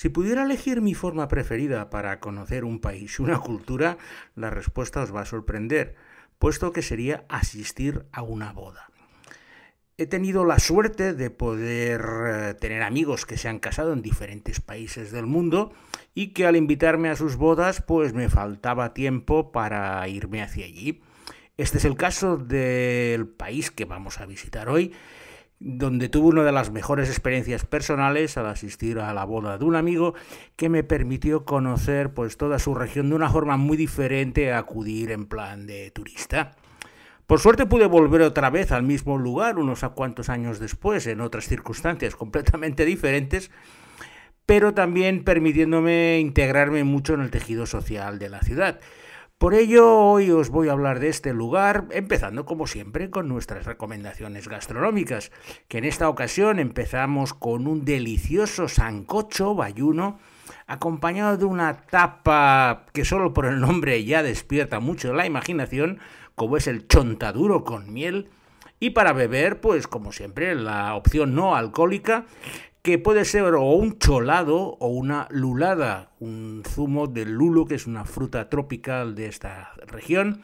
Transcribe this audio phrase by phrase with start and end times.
[0.00, 3.98] Si pudiera elegir mi forma preferida para conocer un país y una cultura,
[4.34, 5.94] la respuesta os va a sorprender,
[6.38, 8.88] puesto que sería asistir a una boda.
[9.98, 14.62] He tenido la suerte de poder eh, tener amigos que se han casado en diferentes
[14.62, 15.74] países del mundo
[16.14, 21.02] y que al invitarme a sus bodas pues me faltaba tiempo para irme hacia allí.
[21.58, 24.94] Este es el caso del país que vamos a visitar hoy
[25.60, 29.76] donde tuve una de las mejores experiencias personales al asistir a la boda de un
[29.76, 30.14] amigo
[30.56, 35.10] que me permitió conocer pues toda su región de una forma muy diferente a acudir
[35.10, 36.56] en plan de turista.
[37.26, 41.20] Por suerte pude volver otra vez al mismo lugar unos a cuantos años después, en
[41.20, 43.50] otras circunstancias completamente diferentes,
[44.46, 48.80] pero también permitiéndome integrarme mucho en el tejido social de la ciudad.
[49.40, 53.64] Por ello, hoy os voy a hablar de este lugar, empezando como siempre con nuestras
[53.64, 55.32] recomendaciones gastronómicas,
[55.66, 60.18] que en esta ocasión empezamos con un delicioso sancocho bayuno,
[60.66, 66.00] acompañado de una tapa que solo por el nombre ya despierta mucho la imaginación,
[66.34, 68.28] como es el chontaduro con miel,
[68.78, 72.26] y para beber, pues como siempre, la opción no alcohólica,
[72.82, 77.86] que puede ser o un cholado o una lulada, un zumo del lulo, que es
[77.86, 80.42] una fruta tropical de esta región.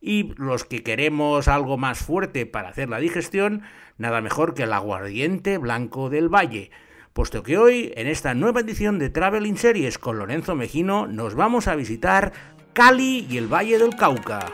[0.00, 3.62] Y los que queremos algo más fuerte para hacer la digestión,
[3.98, 6.70] nada mejor que el aguardiente blanco del valle.
[7.12, 11.66] Puesto que hoy, en esta nueva edición de Traveling Series con Lorenzo Mejino, nos vamos
[11.66, 12.32] a visitar
[12.74, 14.50] Cali y el Valle del Cauca.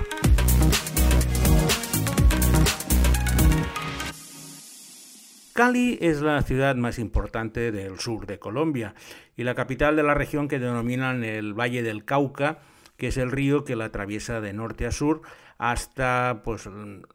[5.52, 8.94] Cali es la ciudad más importante del sur de Colombia
[9.36, 12.60] y la capital de la región que denominan el Valle del Cauca,
[12.96, 15.20] que es el río que la atraviesa de norte a sur
[15.58, 16.68] hasta pues,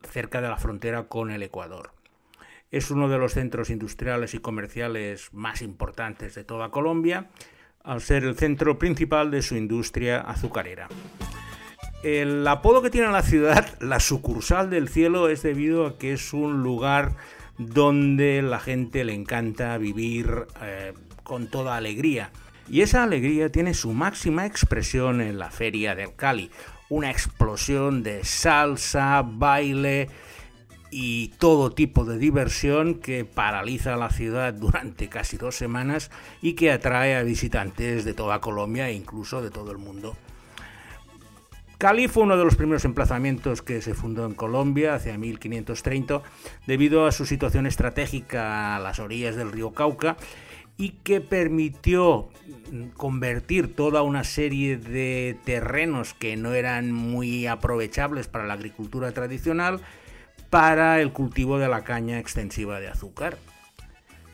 [0.09, 1.91] cerca de la frontera con el Ecuador.
[2.69, 7.30] Es uno de los centros industriales y comerciales más importantes de toda Colombia,
[7.83, 10.89] al ser el centro principal de su industria azucarera.
[12.03, 16.33] El apodo que tiene la ciudad, la sucursal del cielo, es debido a que es
[16.33, 17.15] un lugar
[17.58, 22.32] donde la gente le encanta vivir eh, con toda alegría.
[22.70, 26.52] Y esa alegría tiene su máxima expresión en la Feria del Cali,
[26.90, 30.10] una explosión de salsa, baile
[30.90, 36.72] y todo tipo de diversión que paraliza la ciudad durante casi dos semanas y que
[36.72, 40.16] atrae a visitantes de toda Colombia e incluso de todo el mundo.
[41.77, 46.23] Cali fue uno de los primeros emplazamientos que se fundó en Colombia hacia 1530
[46.65, 50.17] debido a su situación estratégica a las orillas del río Cauca
[50.77, 52.30] y que permitió
[52.95, 59.82] convertir toda una serie de terrenos que no eran muy aprovechables para la agricultura tradicional
[60.49, 63.38] para el cultivo de la caña extensiva de azúcar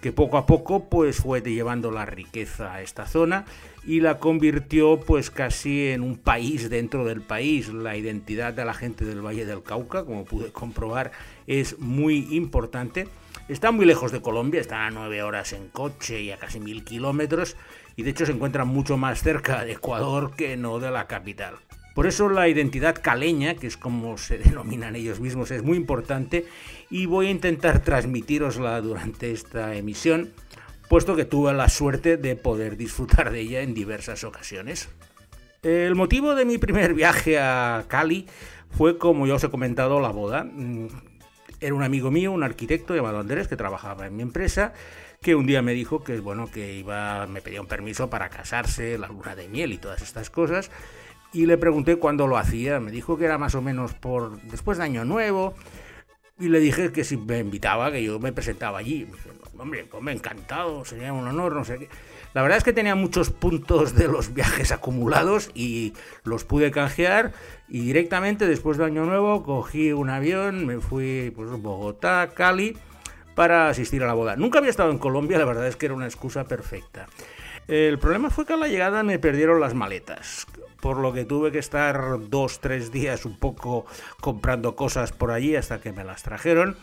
[0.04, 3.46] que poco a poco pues fue llevando la riqueza a esta zona
[3.86, 7.70] y la convirtió pues casi en un país dentro del país.
[7.70, 11.14] La identidad de la gente del Valle del Cauca, como pude comprobar,
[11.48, 13.08] es muy importante.
[13.48, 16.84] Está muy lejos de Colombia, está a nueve horas en coche y a casi mil
[16.84, 17.56] kilómetros,
[17.96, 21.56] y de hecho se encuentra mucho más cerca de Ecuador que no de la capital.
[21.94, 26.46] Por eso la identidad caleña, que es como se denominan ellos mismos, es muy importante
[26.90, 30.32] y voy a intentar transmitirosla durante esta emisión,
[30.90, 34.90] puesto que tuve la suerte de poder disfrutar de ella en diversas ocasiones.
[35.62, 38.28] El motivo de mi primer viaje a Cali
[38.70, 40.44] fue, como ya os he comentado, la boda.
[40.44, 40.88] Mm,
[41.62, 44.74] era un amigo mío, un arquitecto llamado Andrés, que trabajaba en mi empresa,
[45.22, 48.98] que un día me dijo que, bueno, que iba, me pedía un permiso para casarse,
[48.98, 50.70] la luna de miel y todas estas cosas
[51.34, 52.80] y le pregunté cuándo lo hacía.
[52.80, 55.56] Me dijo que era más o menos por después de Año Nuevo.
[56.40, 59.08] Y le dije que si me invitaba, que yo me presentaba allí.
[59.58, 61.90] Hombre, pues me encantado, sería un honor, no sé qué.
[62.34, 65.94] La verdad es que tenía muchos puntos de los viajes acumulados y
[66.24, 67.34] los pude canjear.
[67.68, 72.76] Y directamente después de Año Nuevo cogí un avión, me fui pues Bogotá, Cali,
[73.36, 74.36] para asistir a la boda.
[74.36, 77.08] Nunca había estado en Colombia, la verdad es que era una excusa perfecta.
[77.68, 80.48] El problema fue que a la llegada me perdieron las maletas
[80.84, 83.86] por lo que tuve que estar dos, tres días un poco
[84.20, 86.76] comprando cosas por allí hasta que me las trajeron.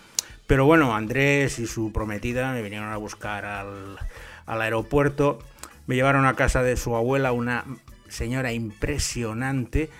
[0.47, 3.99] Pero bueno, Andrés y su prometida me vinieron a buscar al,
[4.47, 5.39] aeropuerto,
[5.87, 7.67] me llevaron a casa de su abuela, una
[8.09, 9.91] señora impresionante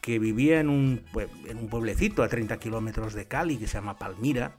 [0.00, 1.02] que vivía en un,
[1.46, 4.52] en un pueblecito a 30 kilómetros de Cali que se llama Palmira,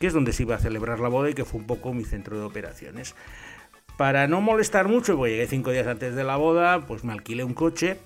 [0.00, 2.04] que es donde se iba a celebrar la boda y que fue un poco mi
[2.04, 3.14] centro de operaciones.
[4.00, 7.44] Para no molestar mucho, porque llegué cinco días antes de la boda, pues me alquilé
[7.44, 7.98] un coche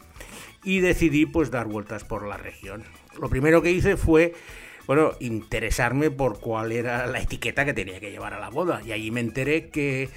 [0.65, 2.83] y decidí pues dar vueltas por la región.
[3.21, 4.35] Lo primero que hice fue
[4.89, 8.91] bueno, interesarme por cuál era la etiqueta que tenía que llevar a la boda y
[8.91, 10.09] allí me enteré que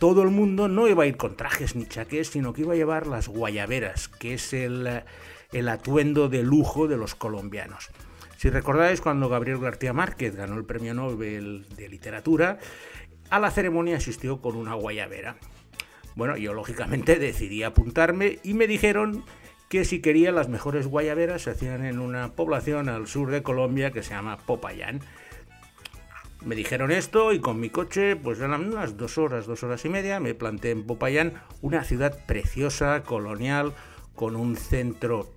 [0.00, 2.76] todo el mundo no iba a ir con trajes ni chaqués, sino que iba a
[2.76, 5.04] llevar las guayaberas, que es el,
[5.52, 7.90] el atuendo de lujo de los colombianos.
[8.42, 12.58] Si recordáis, cuando Gabriel García Márquez ganó el premio Nobel de Literatura,
[13.32, 15.36] a la ceremonia asistió con una guayabera.
[16.16, 19.24] Bueno, yo lógicamente decidí apuntarme y me dijeron
[19.70, 23.90] que si quería las mejores guayaberas se hacían en una población al sur de Colombia
[23.90, 25.00] que se llama Popayán.
[26.44, 29.88] Me dijeron esto y con mi coche, pues eran unas dos horas, dos horas y
[29.88, 31.32] media, me planté en Popayán,
[31.62, 33.72] una ciudad preciosa, colonial,
[34.14, 35.32] con un centro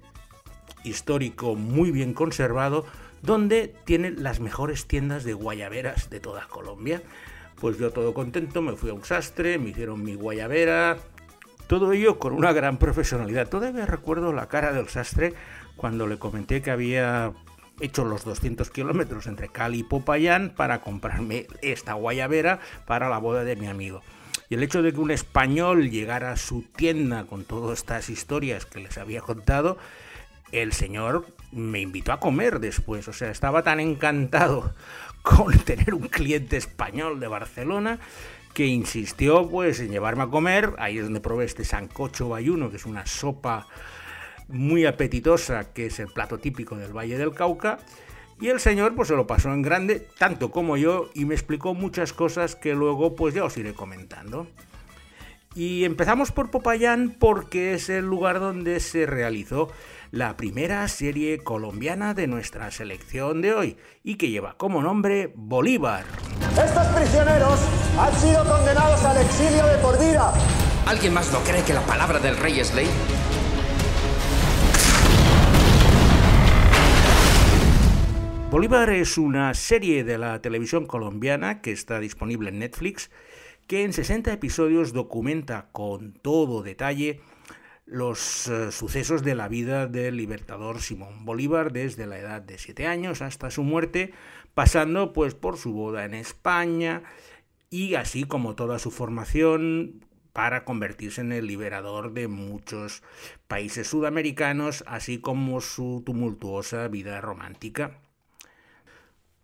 [0.84, 2.86] histórico muy bien conservado,
[3.22, 7.02] donde tiene las mejores tiendas de guayaberas de toda Colombia.
[7.60, 10.98] Pues yo todo contento, me fui a un sastre, me hicieron mi guayabera,
[11.68, 13.50] todo ello con una gran profesionalidad.
[13.50, 15.34] Todavía recuerdo la cara del sastre
[15.76, 17.34] cuando le comenté que había
[17.80, 23.44] hecho los 200 kilómetros entre Cali y Popayán para comprarme esta guayabera para la boda
[23.44, 24.02] de mi amigo.
[24.50, 28.66] Y el hecho de que un español llegara a su tienda con todas estas historias
[28.66, 29.78] que les había contado,
[30.52, 33.08] el señor me invitó a comer después.
[33.08, 34.74] O sea, estaba tan encantado
[35.26, 38.00] con tener un cliente español de Barcelona
[38.54, 42.78] que insistió pues en llevarme a comer, ahí es donde probé este sancocho bayuno, que
[42.78, 43.68] es una sopa
[44.48, 47.80] muy apetitosa, que es el plato típico del Valle del Cauca,
[48.40, 51.74] y el señor pues se lo pasó en grande, tanto como yo, y me explicó
[51.74, 54.48] muchas cosas que luego pues ya os iré comentando.
[55.56, 59.72] Y empezamos por Popayán porque es el lugar donde se realizó
[60.12, 66.04] la primera serie colombiana de nuestra selección de hoy y que lleva como nombre Bolívar.
[66.62, 67.58] Estos prisioneros
[67.98, 70.34] han sido condenados al exilio de por vida.
[70.88, 72.88] ¿Alguien más no cree que la palabra del rey es ley?
[78.52, 83.10] Bolívar es una serie de la televisión colombiana que está disponible en Netflix,
[83.68, 87.22] que en 60 episodios documenta con todo detalle
[87.86, 92.88] los eh, sucesos de la vida del libertador Simón Bolívar desde la edad de 7
[92.88, 94.14] años hasta su muerte,
[94.54, 97.04] pasando pues por su boda en España
[97.70, 103.04] y así como toda su formación para convertirse en el liberador de muchos
[103.48, 108.00] países sudamericanos, así como su tumultuosa vida romántica.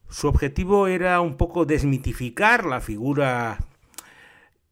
[0.09, 3.59] Su objetivo era un poco desmitificar la figura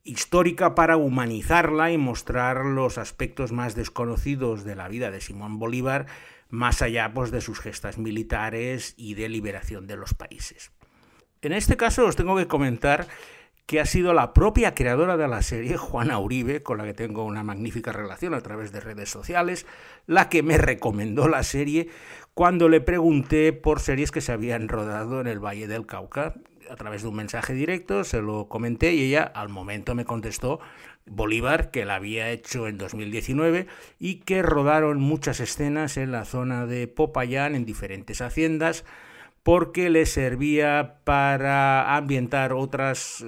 [0.03, 6.07] histórica para humanizarla y mostrar los aspectos más desconocidos de la vida de Simón Bolívar,
[6.49, 10.71] más allá pues, de sus gestas militares y de liberación de los países.
[11.41, 13.07] En este caso os tengo que comentar
[13.69, 17.23] que ha sido la propia creadora de la serie, Juana Uribe, con la que tengo
[17.23, 19.67] una magnífica relación a través de redes sociales,
[20.07, 21.87] la que me recomendó la serie
[22.33, 26.33] cuando le pregunté por series que se habían rodado en el Valle del Cauca
[26.69, 30.59] a través de un mensaje directo, se lo comenté y ella al momento me contestó
[31.05, 33.67] Bolívar, que la había hecho en 2019
[33.97, 38.85] y que rodaron muchas escenas en la zona de Popayán, en diferentes haciendas,
[39.41, 43.23] porque le servía para ambientar otros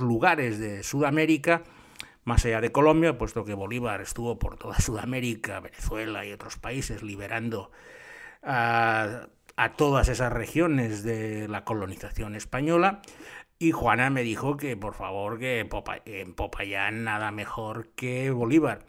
[0.00, 1.62] lugares de Sudamérica,
[2.24, 7.02] más allá de Colombia, puesto que Bolívar estuvo por toda Sudamérica, Venezuela y otros países
[7.02, 7.70] liberando
[8.42, 9.28] a
[9.60, 13.02] a todas esas regiones de la colonización española.
[13.58, 15.68] Y Juana me dijo que por favor que
[16.06, 18.86] en Popayán nada mejor que Bolívar.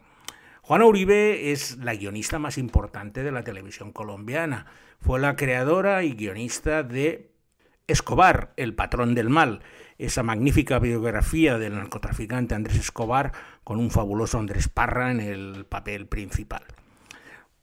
[0.62, 4.64] Juana Uribe es la guionista más importante de la televisión colombiana.
[4.98, 7.34] Fue la creadora y guionista de
[7.86, 9.60] Escobar, el patrón del mal,
[9.98, 16.06] esa magnífica biografía del narcotraficante Andrés Escobar con un fabuloso Andrés Parra en el papel
[16.06, 16.62] principal.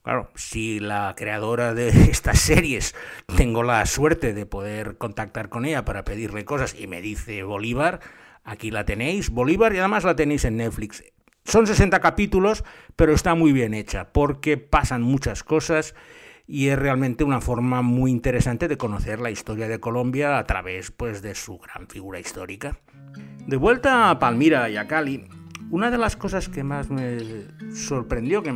[0.03, 2.95] Claro, si la creadora de estas series
[3.35, 7.99] tengo la suerte de poder contactar con ella para pedirle cosas y me dice Bolívar,
[8.43, 11.03] aquí la tenéis, Bolívar y además la tenéis en Netflix.
[11.43, 12.63] Son 60 capítulos,
[12.95, 15.95] pero está muy bien hecha porque pasan muchas cosas
[16.49, 20.91] y es realmente una forma muy interesante de conocer la historia de Colombia a través
[20.91, 22.79] pues, de su gran figura histórica.
[23.45, 25.27] De vuelta a Palmira y a Cali,
[25.69, 27.19] una de las cosas que más me
[27.73, 28.51] sorprendió, que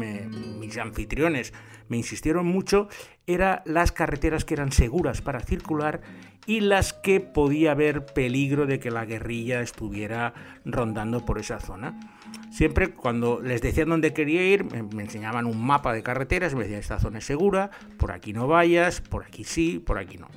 [0.65, 1.53] mis anfitriones
[1.89, 2.88] me insistieron mucho,
[3.27, 6.01] era las carreteras que eran seguras para circular
[6.46, 10.34] y las que podía haber peligro de que la guerrilla estuviera
[10.65, 12.20] rondando por esa zona.
[12.51, 16.79] Siempre cuando les decían dónde quería ir, me, enseñaban un mapa de carreteras, me decían
[16.79, 20.27] esta zona es segura, por aquí no vayas, por aquí sí, por aquí no.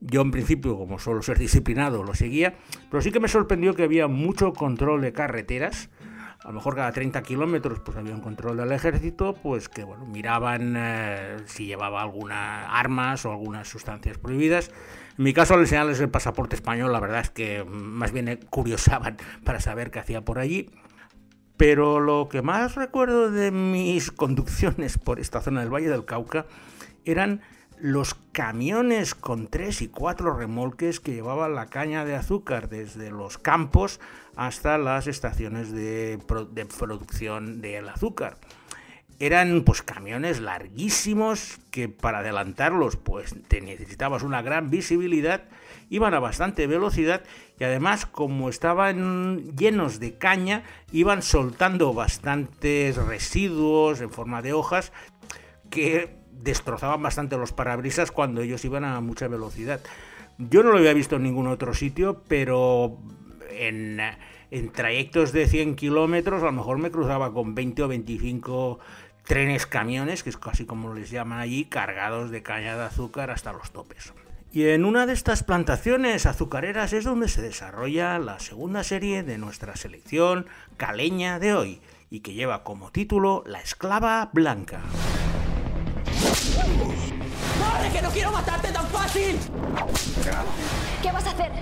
[0.00, 2.56] Yo en principio, como suelo ser disciplinado, lo seguía,
[2.90, 5.90] pero sí que me sorprendió que había mucho control de carreteras,
[6.44, 10.06] a lo mejor cada 30 kilómetros pues había un control del ejército, pues que bueno,
[10.06, 14.70] miraban eh, si llevaba algunas armas o algunas sustancias prohibidas.
[15.18, 19.18] En mi caso, al enseñarles el pasaporte español, la verdad es que más bien curiosaban
[19.44, 20.70] para saber qué hacía por allí.
[21.56, 26.46] Pero lo que más recuerdo de mis conducciones por esta zona del Valle del Cauca
[27.04, 27.40] eran
[27.78, 33.38] los camiones con tres y cuatro remolques que llevaban la caña de azúcar desde los
[33.38, 34.00] campos
[34.36, 36.18] hasta las estaciones de,
[36.78, 38.38] producción del azúcar.
[39.18, 45.44] Eran pues camiones larguísimos que para adelantarlos pues te necesitabas una gran visibilidad,
[45.90, 47.22] iban a bastante velocidad
[47.58, 54.92] y además como estaban llenos de caña iban soltando bastantes residuos en forma de hojas
[55.70, 59.80] que destrozaban bastante los parabrisas cuando ellos iban a mucha velocidad.
[60.38, 62.98] Yo no lo había visto en ningún otro sitio, pero
[63.50, 64.00] en,
[64.72, 68.78] trayectos de 100 kilómetros a lo mejor me cruzaba con 20 o 25
[69.24, 73.52] trenes camiones, que es casi como les llaman allí, cargados de caña de azúcar hasta
[73.52, 74.12] los topes.
[74.50, 79.38] Y en una de estas plantaciones azucareras es donde se desarrolla la segunda serie de
[79.38, 80.46] nuestra selección
[80.76, 81.80] caleña de hoy,
[82.10, 84.82] y que lleva como título La esclava blanca.
[87.58, 89.38] ¡Corre, que no quiero matarte tan fácil!
[91.02, 91.52] ¿Qué vas a hacer?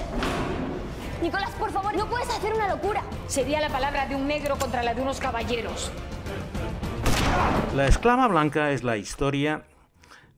[1.22, 3.02] Nicolás, por favor, no puedes hacer una locura.
[3.26, 5.90] Sería la palabra de un negro contra la de unos caballeros.
[7.74, 9.64] La esclava blanca es la historia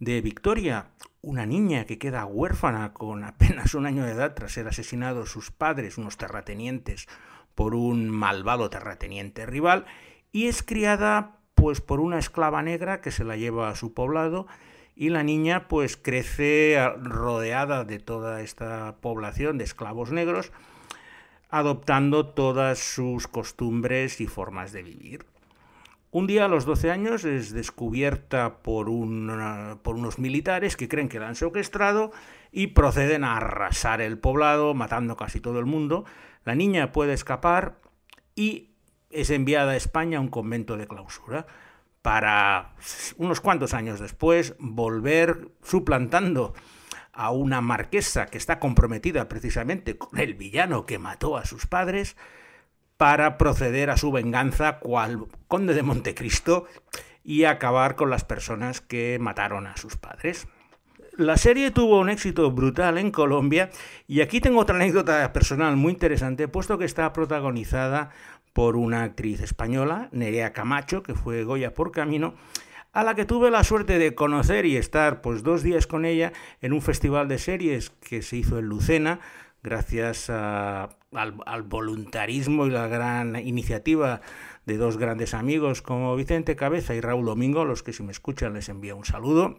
[0.01, 0.87] de Victoria,
[1.21, 5.51] una niña que queda huérfana con apenas un año de edad tras ser asesinados sus
[5.51, 7.07] padres, unos terratenientes,
[7.55, 9.87] por un malvado terrateniente rival,
[10.33, 14.49] y es criada pues por una esclava negra que se la lleva a su poblado
[14.97, 20.51] y la niña pues crece rodeada de toda esta población de esclavos negros,
[21.51, 25.25] adoptando todas sus costumbres y formas de vivir.
[26.11, 28.87] Un día a los 12 años es descubierta por,
[29.83, 32.11] por unos militares que creen que la han secuestrado
[32.51, 36.07] y proceden a arrasar el poblado, matando casi todo el mundo.
[36.45, 37.79] La niña puede escapar
[38.35, 38.72] y
[39.13, 41.47] es enviada a España a un convento de clausura
[42.03, 42.75] para
[43.17, 46.55] unos cuantos años después volver suplantando
[47.13, 52.17] a una marquesa que está comprometida precisamente con el villano que mató a sus padres
[52.97, 56.67] para proceder a su venganza cual conde de Montecristo
[57.25, 60.49] y acabar con las personas que mataron a sus padres.
[61.17, 63.71] La serie tuvo un éxito brutal en Colombia
[64.09, 68.11] y aquí tengo otra anécdota personal muy interesante, puesto que está protagonizada
[68.53, 72.35] por una actriz española, Nerea Camacho, que fue Goya por Camino,
[72.93, 76.33] a la que tuve la suerte de conocer y estar pues dos días con ella
[76.61, 79.21] en un festival de series que se hizo en Lucena,
[79.63, 84.21] gracias al, al, voluntarismo y la gran iniciativa
[84.67, 88.55] de dos grandes amigos como Vicente Cabeza y Raúl Domingo, los que si me escuchan
[88.55, 89.57] les envío un saludo.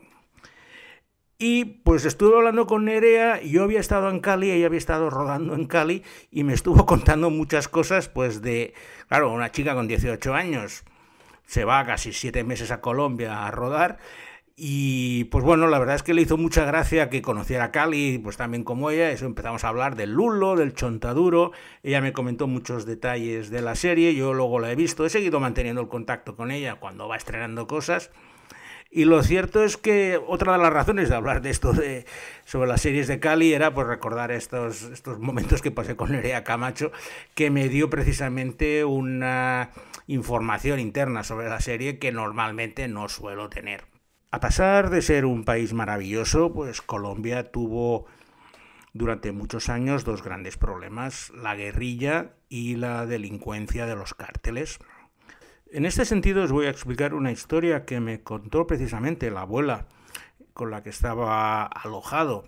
[1.46, 5.56] Y pues estuve hablando con Nerea, yo había estado en Cali, ella había estado rodando
[5.56, 8.74] en Cali y me estuvo contando muchas cosas, pues de,
[9.10, 10.86] claro, una chica con 18 años
[11.46, 13.98] se va casi siete meses a Colombia a rodar
[14.56, 18.38] y pues bueno, la verdad es que le hizo mucha gracia que conociera Cali, pues
[18.38, 22.86] también como ella, eso empezamos a hablar del Lulo, del Chontaduro, ella me comentó muchos
[22.86, 26.52] detalles de la serie, yo luego la he visto, he seguido manteniendo el contacto con
[26.52, 28.12] ella cuando va estrenando cosas.
[28.96, 32.06] Y lo cierto es que otra de las razones de hablar de esto de,
[32.46, 36.44] sobre las series de Cali era pues recordar estos, estos momentos que pasé con Nerea
[36.44, 36.92] Camacho,
[37.34, 39.72] que me dio precisamente una
[40.06, 43.86] información interna sobre la serie que normalmente no suelo tener.
[44.30, 48.06] A pesar de ser un país maravilloso, pues Colombia tuvo
[48.94, 54.78] durante muchos años dos grandes problemas, la guerrilla y la delincuencia de los cárteles.
[55.74, 59.88] En este sentido os voy a explicar una historia que me contó precisamente la abuela
[60.54, 62.46] con la que estaba alojado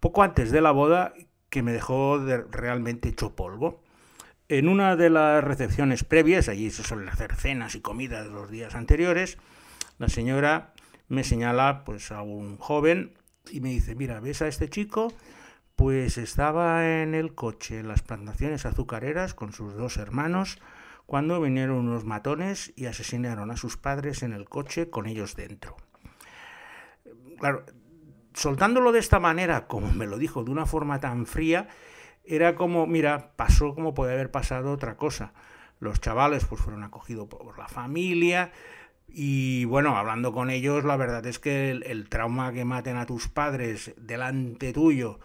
[0.00, 1.14] poco antes de la boda
[1.48, 2.18] que me dejó
[2.50, 3.84] realmente hecho polvo.
[4.48, 8.74] En una de las recepciones previas, allí se suelen hacer cenas y comidas los días
[8.74, 9.38] anteriores,
[9.98, 10.74] la señora
[11.06, 13.16] me señala pues a un joven
[13.48, 15.12] y me dice, mira, ¿ves a este chico?
[15.76, 20.58] Pues estaba en el coche en las plantaciones azucareras con sus dos hermanos,
[21.06, 25.76] cuando vinieron unos matones y asesinaron a sus padres en el coche con ellos dentro.
[27.38, 27.64] Claro,
[28.32, 31.68] soltándolo de esta manera, como me lo dijo, de una forma tan fría,
[32.24, 35.32] era como, mira, pasó como puede haber pasado otra cosa.
[35.78, 38.52] Los chavales pues fueron acogidos por la familia
[39.06, 43.06] y bueno, hablando con ellos, la verdad es que el, el trauma que maten a
[43.06, 45.20] tus padres delante tuyo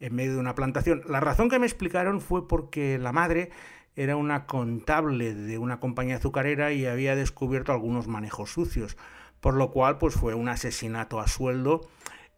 [0.00, 3.50] en medio de una plantación, la razón que me explicaron fue porque la madre
[3.96, 8.96] era una contable de una compañía azucarera y había descubierto algunos manejos sucios,
[9.40, 11.88] por lo cual pues fue un asesinato a sueldo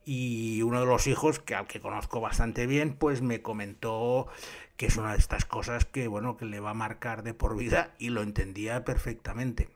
[0.04, 4.28] y uno de los hijos, que al que conozco bastante bien, pues me comentó
[4.76, 7.56] que es una de estas cosas que, bueno, que le va a marcar de por
[7.56, 9.68] vida y lo entendía perfectamente.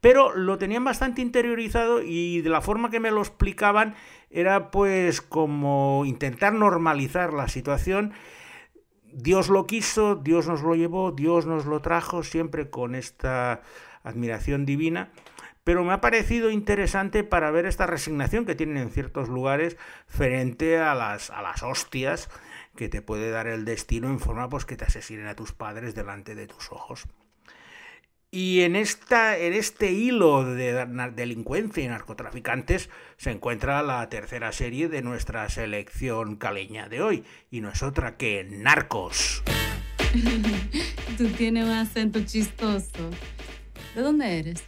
[0.00, 3.94] Pero lo tenían bastante interiorizado y de la forma que me lo explicaban
[4.30, 8.12] era pues como intentar normalizar la situación.
[9.12, 13.62] Dios lo quiso, Dios nos lo llevó, Dios nos lo trajo, siempre con esta
[14.02, 15.10] admiración divina
[15.64, 19.76] pero me ha parecido interesante para ver esta resignación que tienen en ciertos lugares
[20.06, 22.28] frente a las, a las hostias
[22.76, 25.94] que te puede dar el destino en forma pues que te asesinen a tus padres
[25.94, 27.06] delante de tus ojos.
[28.34, 34.88] Y en, esta, en este hilo de delincuencia y narcotraficantes se encuentra la tercera serie
[34.88, 39.42] de nuestra selección caleña de hoy, y no es otra que Narcos.
[41.18, 43.10] Tú tienes un acento chistoso.
[43.94, 44.64] ¿De dónde eres?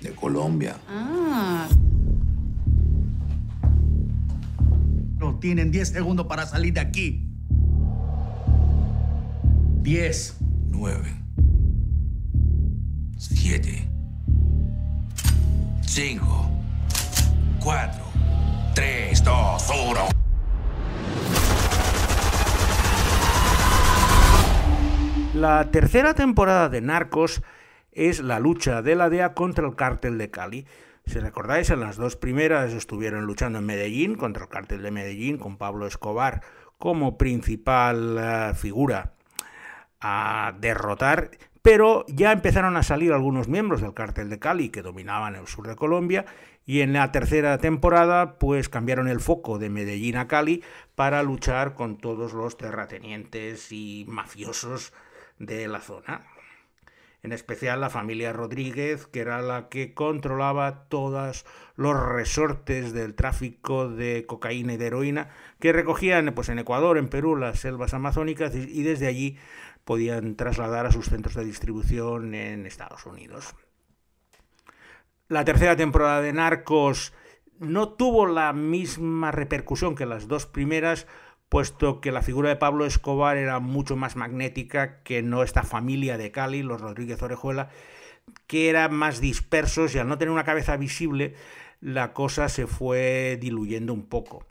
[0.00, 0.76] de Colombia.
[0.88, 1.68] Ah.
[5.18, 7.22] No tienen 10 segundos para salir de aquí.
[9.82, 10.36] 10,
[10.70, 11.25] 9,
[13.48, 13.88] 7,
[15.82, 16.50] 5,
[17.62, 18.04] 4,
[18.74, 20.08] 3, 2, 1.
[25.34, 27.40] La tercera temporada de Narcos
[27.92, 30.66] es la lucha de la DEA contra el cártel de Cali.
[31.04, 35.38] Si recordáis, en las dos primeras estuvieron luchando en Medellín contra el cártel de Medellín,
[35.38, 36.42] con Pablo Escobar
[36.78, 39.12] como principal eh, figura
[40.00, 41.30] a derrotar,
[41.66, 45.66] pero ya empezaron a salir algunos miembros del cártel de Cali que dominaban el sur
[45.66, 46.24] de Colombia
[46.64, 50.62] y en la tercera temporada pues cambiaron el foco de Medellín a Cali
[50.94, 54.92] para luchar con todos los terratenientes y mafiosos
[55.40, 56.24] de la zona.
[57.24, 63.88] En especial la familia Rodríguez, que era la que controlaba todos los resortes del tráfico
[63.88, 68.54] de cocaína y de heroína que recogían pues, en Ecuador, en Perú, las selvas amazónicas
[68.54, 69.36] y desde allí
[69.86, 73.54] podían trasladar a sus centros de distribución en Estados Unidos.
[75.28, 77.12] La tercera temporada de Narcos
[77.60, 81.06] no tuvo la misma repercusión que las dos primeras,
[81.48, 86.18] puesto que la figura de Pablo Escobar era mucho más magnética que no esta familia
[86.18, 87.70] de Cali, los Rodríguez Orejuela,
[88.48, 91.34] que eran más dispersos y al no tener una cabeza visible,
[91.80, 94.44] la cosa se fue diluyendo un poco.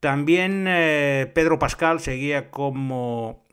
[0.00, 3.45] También eh, Pedro Pascal seguía como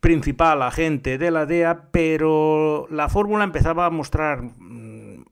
[0.00, 5.24] principal agente de la DEA, pero la fórmula empezaba a mostrar mm,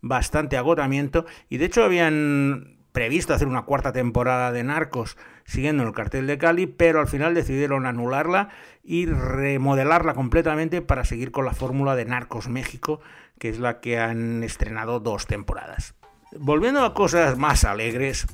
[0.00, 5.92] bastante agotamiento y de hecho habían previsto hacer una cuarta temporada de Narcos siguiendo el
[5.92, 8.48] cartel de Cali, pero al final decidieron anularla
[8.82, 13.00] y remodelarla completamente para seguir con la fórmula de Narcos México,
[13.38, 15.94] que es la que han estrenado dos temporadas.
[16.32, 18.26] Volviendo a cosas más alegres,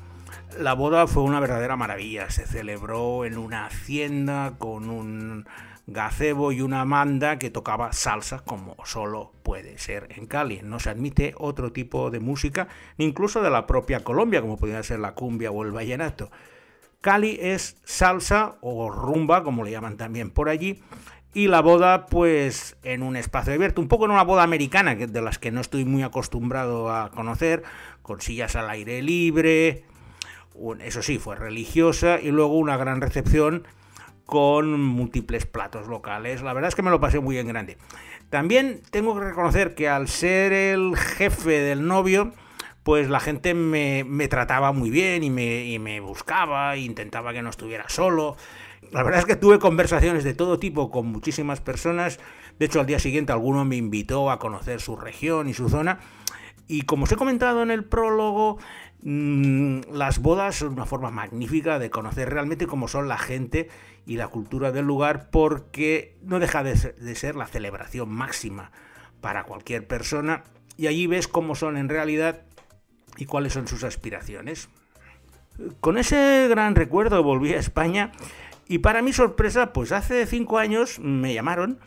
[0.59, 2.29] la boda fue una verdadera maravilla.
[2.29, 5.45] Se celebró en una hacienda con un
[5.87, 10.61] gazebo y una manda que tocaba salsa como solo puede ser en Cali.
[10.61, 14.99] No se admite otro tipo de música, incluso de la propia Colombia, como podría ser
[14.99, 16.29] la cumbia o el vallenato.
[17.01, 20.81] Cali es salsa o rumba, como le llaman también por allí,
[21.33, 25.21] y la boda pues en un espacio abierto, un poco en una boda americana, de
[25.21, 27.63] las que no estoy muy acostumbrado a conocer,
[28.01, 29.85] con sillas al aire libre,
[30.81, 33.67] eso sí, fue religiosa, y luego una gran recepción
[34.25, 36.41] con múltiples platos locales.
[36.43, 37.77] La verdad es que me lo pasé muy en grande.
[38.29, 42.33] También tengo que reconocer que al ser el jefe del novio,
[42.83, 47.49] pues la gente me, trataba muy bien y me, me buscaba, e intentaba que no
[47.49, 48.35] estuviera solo.
[48.91, 52.19] La verdad es que tuve conversaciones de todo tipo con muchísimas personas.
[52.59, 55.99] De hecho, al día siguiente alguno me invitó a conocer su región y su zona.
[56.67, 58.57] Y como os he comentado en el prólogo,
[59.01, 63.69] mm, las bodas son una forma magnífica de conocer realmente cómo son la gente
[64.05, 66.75] y la cultura del lugar porque no deja de
[67.15, 68.71] ser la celebración máxima
[69.21, 70.43] para cualquier persona
[70.77, 72.43] y allí ves cómo son en realidad
[73.17, 74.69] y cuáles son sus aspiraciones.
[75.79, 78.11] Con ese gran recuerdo volví a España
[78.67, 81.79] y para mi sorpresa, pues hace cinco años me llamaron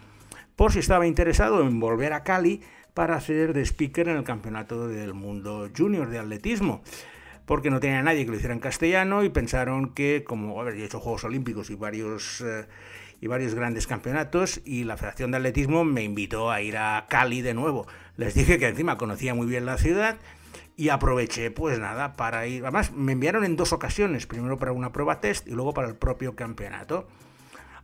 [0.57, 2.63] por si estaba interesado en volver a Cali
[2.95, 6.83] para hacer de speaker en el Campeonato del Mundo Junior de Atletismo.
[7.47, 11.01] Porque no tenía nadie que lo hiciera en castellano y pensaron que, como haber hecho
[11.01, 12.67] Juegos Olímpicos y varios, eh,
[13.21, 17.43] y varios grandes campeonatos, y la Federación de Atletismo me invitó a ir a Cali
[17.43, 17.87] de nuevo.
[18.17, 20.19] Les dije que encima conocía muy bien la ciudad
[20.81, 22.63] y aproveché, pues nada, para ir.
[22.63, 25.95] Además, me enviaron en dos ocasiones, primero para una prueba test y luego para el
[25.97, 27.07] propio campeonato.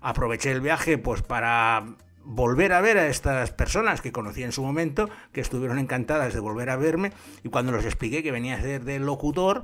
[0.01, 1.85] Aproveché el viaje, pues para
[2.27, 6.41] volver a ver a estas personas que conocí en su momento, que estuvieron encantadas de
[6.41, 7.13] volver a verme,
[7.45, 9.63] y cuando les expliqué que venía a ser de locutor,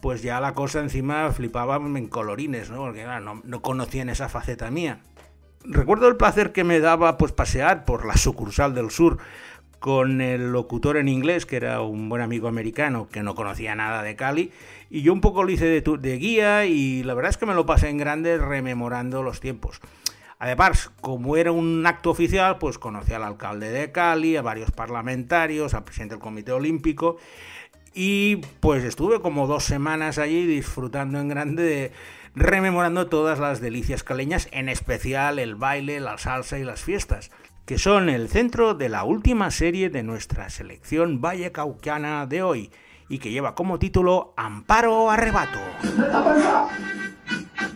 [0.00, 2.78] pues ya la cosa encima flipaba en colorines, ¿no?
[2.78, 5.00] Porque no, no conocían esa faceta mía.
[5.62, 9.18] Recuerdo el placer que me daba pues pasear por la sucursal del sur
[9.78, 14.02] con el locutor en inglés, que era un buen amigo americano que no conocía nada
[14.02, 14.52] de Cali,
[14.88, 17.54] y yo un poco lo hice de, de guía y la verdad es que me
[17.54, 19.80] lo pasé en grande rememorando los tiempos.
[20.40, 25.74] Además, como era un acto oficial, pues conocí al alcalde de Cali, a varios parlamentarios,
[25.74, 27.18] al presidente del Comité Olímpico
[27.92, 31.92] y pues estuve como dos semanas allí disfrutando en grande,
[32.34, 37.30] rememorando todas las delicias caleñas, en especial el baile, la salsa y las fiestas
[37.66, 42.72] que son el centro de la última serie de nuestra selección vallecaucana de hoy
[43.08, 45.60] y que lleva como título Amparo Arrebato.
[45.96, 46.68] ¡Neta panza!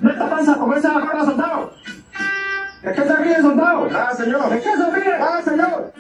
[0.01, 1.71] ¡Neta panza!
[2.85, 3.89] ¿Es que se ríe, soldado?
[3.95, 4.53] ¡Ah, señor!
[4.53, 5.15] ¿Es que se ríe?
[5.15, 5.93] ¡Ah, señor!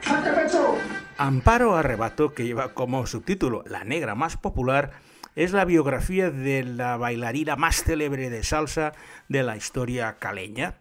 [0.00, 0.78] ¡Saque pecho!
[1.18, 4.92] Amparo Arrebato, que lleva como subtítulo La negra más popular,
[5.36, 8.92] es la biografía de la bailarina más célebre de salsa
[9.28, 10.76] de la historia caleña.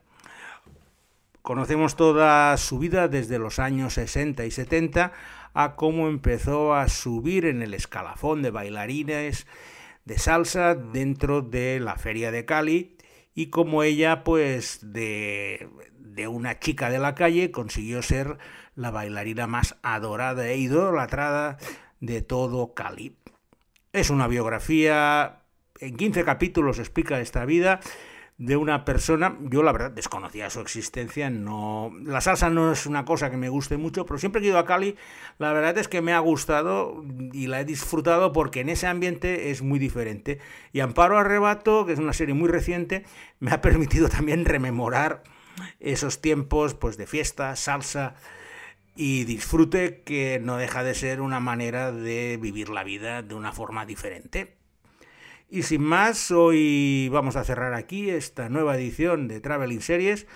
[1.42, 5.12] Conocemos toda su vida desde los años 60 y 70
[5.54, 9.48] a cómo empezó a subir en el escalafón de bailarines
[10.06, 12.99] de salsa dentro de la feria de Cali
[13.40, 18.38] y cómo ella pues de, de una chica de la calle consiguió ser
[18.76, 21.58] la bailarina más adorada e idolatrada
[22.02, 23.16] de todo Cali.
[23.94, 25.40] Es una biografía,
[25.80, 27.80] en 15 capítulos explica esta vida
[28.40, 33.04] de una persona, yo la verdad desconocía su existencia, no la salsa no es una
[33.04, 34.96] cosa que me guste mucho, pero siempre que he ido a Cali,
[35.40, 39.52] la verdad es que me ha gustado y la he disfrutado porque en ese ambiente
[39.52, 40.40] es muy diferente.
[40.72, 43.04] Y Amparo Arrebato, que es una serie muy reciente,
[43.42, 45.22] me ha permitido también rememorar
[45.82, 48.16] esos tiempos pues de fiesta, salsa
[48.96, 53.52] y disfrute que no deja de ser una manera de vivir la vida de una
[53.52, 54.59] forma diferente.
[55.52, 60.28] Y sin más, hoy vamos a cerrar aquí esta nueva edición de Traveling Series,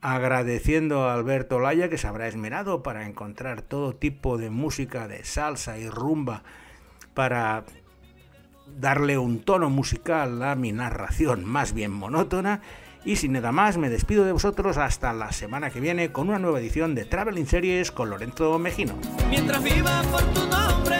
[0.00, 5.24] agradeciendo a Alberto Laya que se habrá esmerado para encontrar todo tipo de música de
[5.24, 6.42] salsa y rumba
[7.12, 7.64] para
[8.78, 12.62] darle un tono musical a mi narración más bien monótona.
[13.04, 16.38] Y sin nada más, me despido de vosotros hasta la semana que viene con una
[16.38, 18.98] nueva edición de Traveling Series con Lorenzo Mejino.
[19.28, 20.96] Mientras viva por tu nombre,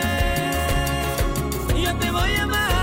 [1.83, 2.76] yo te voy a amar.